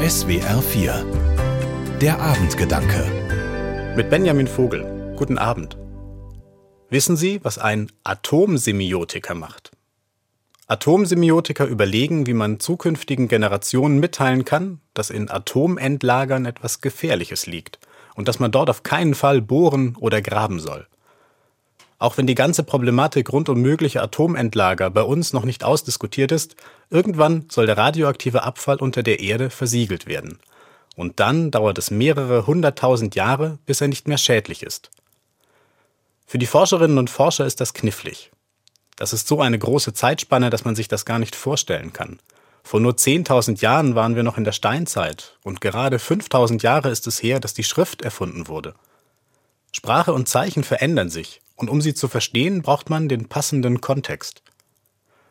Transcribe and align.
SWR 0.00 0.62
4 0.62 1.98
Der 2.00 2.20
Abendgedanke 2.20 3.94
Mit 3.96 4.08
Benjamin 4.08 4.46
Vogel. 4.46 5.14
Guten 5.16 5.38
Abend. 5.38 5.76
Wissen 6.88 7.16
Sie, 7.16 7.40
was 7.42 7.58
ein 7.58 7.90
Atomsemiotiker 8.04 9.34
macht? 9.34 9.72
Atomsemiotiker 10.68 11.66
überlegen, 11.66 12.28
wie 12.28 12.32
man 12.32 12.60
zukünftigen 12.60 13.26
Generationen 13.26 13.98
mitteilen 13.98 14.44
kann, 14.44 14.80
dass 14.94 15.10
in 15.10 15.28
Atomendlagern 15.28 16.46
etwas 16.46 16.80
Gefährliches 16.80 17.46
liegt 17.46 17.80
und 18.14 18.28
dass 18.28 18.38
man 18.38 18.52
dort 18.52 18.70
auf 18.70 18.84
keinen 18.84 19.16
Fall 19.16 19.42
bohren 19.42 19.96
oder 19.96 20.22
graben 20.22 20.60
soll. 20.60 20.86
Auch 21.98 22.16
wenn 22.16 22.28
die 22.28 22.36
ganze 22.36 22.62
Problematik 22.62 23.32
rund 23.32 23.48
um 23.48 23.60
mögliche 23.60 24.00
Atomendlager 24.00 24.88
bei 24.88 25.02
uns 25.02 25.32
noch 25.32 25.44
nicht 25.44 25.64
ausdiskutiert 25.64 26.30
ist, 26.30 26.54
irgendwann 26.90 27.46
soll 27.50 27.66
der 27.66 27.76
radioaktive 27.76 28.44
Abfall 28.44 28.76
unter 28.76 29.02
der 29.02 29.18
Erde 29.18 29.50
versiegelt 29.50 30.06
werden. 30.06 30.38
Und 30.94 31.18
dann 31.18 31.50
dauert 31.50 31.76
es 31.78 31.90
mehrere 31.90 32.46
hunderttausend 32.46 33.16
Jahre, 33.16 33.58
bis 33.66 33.80
er 33.80 33.88
nicht 33.88 34.06
mehr 34.06 34.18
schädlich 34.18 34.62
ist. 34.62 34.90
Für 36.26 36.38
die 36.38 36.46
Forscherinnen 36.46 36.98
und 36.98 37.10
Forscher 37.10 37.46
ist 37.46 37.60
das 37.60 37.74
knifflig. 37.74 38.30
Das 38.96 39.12
ist 39.12 39.26
so 39.26 39.40
eine 39.40 39.58
große 39.58 39.92
Zeitspanne, 39.92 40.50
dass 40.50 40.64
man 40.64 40.76
sich 40.76 40.86
das 40.88 41.04
gar 41.04 41.18
nicht 41.18 41.34
vorstellen 41.34 41.92
kann. 41.92 42.20
Vor 42.62 42.80
nur 42.80 42.92
10.000 42.92 43.60
Jahren 43.60 43.94
waren 43.94 44.14
wir 44.14 44.22
noch 44.22 44.38
in 44.38 44.44
der 44.44 44.52
Steinzeit 44.52 45.36
und 45.42 45.60
gerade 45.60 45.96
5.000 45.96 46.62
Jahre 46.62 46.90
ist 46.90 47.06
es 47.06 47.22
her, 47.22 47.40
dass 47.40 47.54
die 47.54 47.64
Schrift 47.64 48.02
erfunden 48.02 48.46
wurde. 48.46 48.74
Sprache 49.72 50.12
und 50.12 50.28
Zeichen 50.28 50.64
verändern 50.64 51.10
sich 51.10 51.40
und 51.58 51.68
um 51.68 51.82
sie 51.82 51.92
zu 51.92 52.08
verstehen, 52.08 52.62
braucht 52.62 52.88
man 52.88 53.08
den 53.08 53.28
passenden 53.28 53.80
Kontext. 53.80 54.42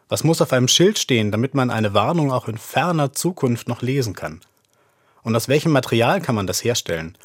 Was 0.10 0.24
muss 0.24 0.42
auf 0.42 0.54
einem 0.54 0.68
Schild 0.68 1.00
stehen, 1.00 1.32
damit 1.32 1.54
man 1.54 1.70
eine 1.72 1.94
Warnung 1.94 2.32
auch 2.32 2.48
in 2.48 2.58
ferner 2.58 3.14
Zukunft 3.14 3.68
noch 3.68 3.82
lesen 3.82 4.14
kann? 4.14 4.42
Und 5.24 5.36
aus 5.36 5.48
welchem 5.48 5.72
Material 5.72 6.22
kann 6.22 6.36
man 6.36 6.46
das 6.46 6.64
herstellen? 6.64 7.18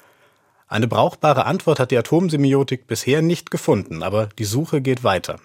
Eine 0.69 0.89
brauchbare 0.89 1.45
Antwort 1.45 1.81
hat 1.81 1.91
die 1.91 1.99
Atomsemiotik 1.99 2.87
bisher 2.87 3.23
nicht 3.23 3.51
gefunden, 3.51 4.03
aber 4.03 4.29
die 4.39 4.45
Suche 4.45 4.81
geht 4.81 5.05
weiter. 5.05 5.39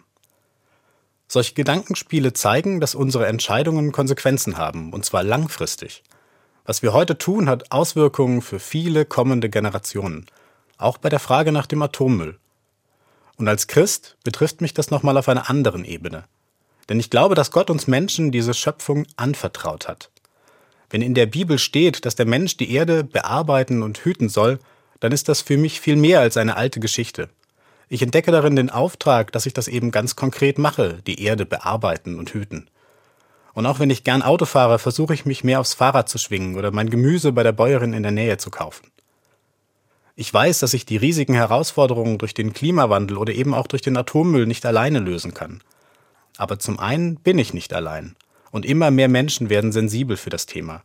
Solche 1.28 1.54
Gedankenspiele 1.54 2.34
zeigen, 2.34 2.80
dass 2.80 2.96
unsere 2.96 3.28
Entscheidungen 3.28 3.92
Konsequenzen 3.92 4.58
haben, 4.58 4.94
und 4.94 5.04
zwar 5.04 5.24
langfristig. 5.24 6.04
Was 6.64 6.82
wir 6.84 6.94
heute 6.94 7.18
tun, 7.18 7.50
hat 7.50 7.72
Auswirkungen 7.72 8.42
für 8.42 8.60
viele 8.60 9.04
kommende 9.04 9.50
Generationen, 9.50 10.28
auch 10.78 10.98
bei 10.98 11.10
der 11.10 11.20
Frage 11.20 11.52
nach 11.52 11.66
dem 11.66 11.82
Atommüll. 11.82 12.40
Und 13.38 13.48
als 13.48 13.68
Christ 13.68 14.18
betrifft 14.24 14.62
mich 14.62 14.74
das 14.74 14.92
nochmal 14.92 15.18
auf 15.18 15.30
einer 15.30 15.50
anderen 15.50 15.86
Ebene. 15.86 16.26
Denn 16.90 17.00
ich 17.00 17.10
glaube, 17.10 17.36
dass 17.36 17.52
Gott 17.52 17.70
uns 17.70 17.88
Menschen 17.88 18.32
diese 18.32 18.54
Schöpfung 18.54 19.06
anvertraut 19.16 19.88
hat. 19.88 20.10
Wenn 20.90 21.02
in 21.02 21.14
der 21.14 21.26
Bibel 21.26 21.60
steht, 21.60 22.06
dass 22.06 22.16
der 22.16 22.26
Mensch 22.26 22.58
die 22.58 22.72
Erde 22.72 23.04
bearbeiten 23.04 23.84
und 23.84 24.00
hüten 24.00 24.30
soll, 24.30 24.60
dann 25.00 25.12
ist 25.12 25.30
das 25.30 25.42
für 25.42 25.58
mich 25.58 25.80
viel 25.82 25.96
mehr 25.96 26.22
als 26.22 26.38
eine 26.38 26.56
alte 26.56 26.80
Geschichte. 26.80 27.30
Ich 27.90 28.02
entdecke 28.02 28.32
darin 28.32 28.56
den 28.56 28.70
Auftrag, 28.70 29.32
dass 29.32 29.46
ich 29.46 29.54
das 29.54 29.68
eben 29.68 29.92
ganz 29.92 30.16
konkret 30.16 30.58
mache, 30.58 31.00
die 31.06 31.22
Erde 31.22 31.46
bearbeiten 31.46 32.18
und 32.18 32.32
hüten. 32.32 32.70
Und 33.54 33.66
auch 33.66 33.80
wenn 33.80 33.90
ich 33.90 34.04
gern 34.04 34.22
Auto 34.22 34.46
fahre, 34.46 34.78
versuche 34.80 35.14
ich 35.14 35.26
mich 35.26 35.44
mehr 35.44 35.60
aufs 35.60 35.74
Fahrrad 35.74 36.10
zu 36.10 36.18
schwingen 36.18 36.58
oder 36.58 36.72
mein 36.72 36.90
Gemüse 36.90 37.32
bei 37.32 37.44
der 37.44 37.54
Bäuerin 37.54 37.94
in 37.94 38.04
der 38.04 38.12
Nähe 38.12 38.38
zu 38.38 38.50
kaufen. 38.50 38.92
Ich 40.20 40.34
weiß, 40.34 40.58
dass 40.58 40.74
ich 40.74 40.84
die 40.84 40.98
riesigen 40.98 41.36
Herausforderungen 41.36 42.18
durch 42.18 42.34
den 42.34 42.52
Klimawandel 42.52 43.20
oder 43.20 43.36
eben 43.36 43.54
auch 43.54 43.68
durch 43.68 43.84
den 43.84 43.96
Atommüll 43.96 44.48
nicht 44.48 44.66
alleine 44.66 44.98
lösen 44.98 45.36
kann. 45.36 45.62
Aber 46.38 46.58
zum 46.58 46.80
einen 46.80 47.18
bin 47.18 47.38
ich 47.38 47.54
nicht 47.54 47.72
allein. 47.72 48.16
Und 48.50 48.66
immer 48.66 48.90
mehr 48.90 49.10
Menschen 49.10 49.52
werden 49.52 49.72
sensibel 49.72 50.18
für 50.18 50.32
das 50.32 50.48
Thema. 50.48 50.82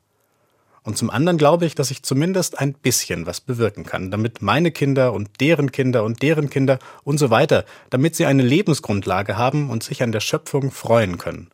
Und 0.82 0.98
zum 0.98 1.08
anderen 1.08 1.38
glaube 1.38 1.64
ich, 1.64 1.74
dass 1.74 1.90
ich 1.90 2.02
zumindest 2.02 2.58
ein 2.58 2.74
bisschen 2.74 3.24
was 3.24 3.40
bewirken 3.40 3.86
kann, 3.86 4.10
damit 4.10 4.42
meine 4.42 4.70
Kinder 4.70 5.14
und 5.14 5.30
deren 5.40 5.72
Kinder 5.72 6.04
und 6.04 6.20
deren 6.20 6.50
Kinder 6.50 6.78
und 7.02 7.16
so 7.16 7.30
weiter, 7.30 7.64
damit 7.88 8.14
sie 8.14 8.26
eine 8.26 8.42
Lebensgrundlage 8.42 9.38
haben 9.38 9.70
und 9.70 9.82
sich 9.82 10.02
an 10.02 10.12
der 10.12 10.20
Schöpfung 10.20 10.70
freuen 10.70 11.16
können. 11.16 11.48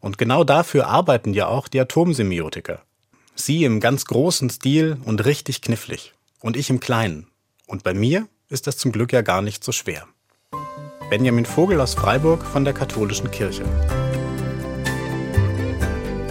Und 0.00 0.18
genau 0.18 0.42
dafür 0.42 0.88
arbeiten 0.88 1.32
ja 1.32 1.46
auch 1.46 1.68
die 1.68 1.78
Atomsemiotiker. 1.78 2.82
Sie 3.36 3.62
im 3.62 3.78
ganz 3.78 4.04
großen 4.04 4.50
Stil 4.50 4.96
und 5.04 5.24
richtig 5.24 5.60
knifflig 5.60 6.12
und 6.44 6.58
ich 6.58 6.68
im 6.68 6.78
Kleinen. 6.78 7.26
Und 7.66 7.82
bei 7.82 7.94
mir 7.94 8.28
ist 8.50 8.66
das 8.66 8.76
zum 8.76 8.92
Glück 8.92 9.12
ja 9.12 9.22
gar 9.22 9.40
nicht 9.40 9.64
so 9.64 9.72
schwer. 9.72 10.06
Benjamin 11.08 11.46
Vogel 11.46 11.80
aus 11.80 11.94
Freiburg 11.94 12.44
von 12.44 12.64
der 12.64 12.74
Katholischen 12.74 13.30
Kirche. 13.30 13.64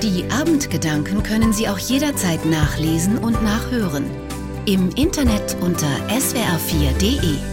Die 0.04 0.26
Abendgedanken 0.30 1.24
können 1.24 1.52
Sie 1.52 1.68
auch 1.68 1.80
jederzeit 1.80 2.46
nachlesen 2.46 3.18
und 3.18 3.42
nachhören. 3.44 4.06
Im 4.66 4.92
Internet 4.92 5.58
unter 5.62 5.90
swr4.de. 6.10 7.53